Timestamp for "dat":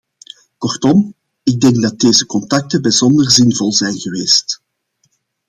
1.81-1.99